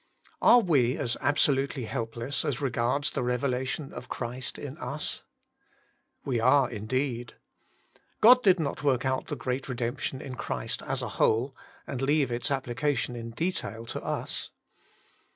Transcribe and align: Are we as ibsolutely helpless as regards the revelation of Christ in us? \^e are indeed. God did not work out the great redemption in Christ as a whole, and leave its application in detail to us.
Are 0.41 0.61
we 0.61 0.97
as 0.97 1.15
ibsolutely 1.21 1.85
helpless 1.85 2.43
as 2.43 2.59
regards 2.59 3.11
the 3.11 3.21
revelation 3.21 3.93
of 3.93 4.09
Christ 4.09 4.57
in 4.57 4.75
us? 4.79 5.21
\^e 6.25 6.43
are 6.43 6.67
indeed. 6.67 7.35
God 8.19 8.41
did 8.41 8.59
not 8.59 8.81
work 8.83 9.05
out 9.05 9.27
the 9.27 9.35
great 9.35 9.69
redemption 9.69 10.19
in 10.19 10.33
Christ 10.33 10.81
as 10.81 11.03
a 11.03 11.07
whole, 11.19 11.55
and 11.85 12.01
leave 12.01 12.31
its 12.31 12.49
application 12.49 13.15
in 13.15 13.29
detail 13.29 13.85
to 13.85 14.01
us. 14.03 14.49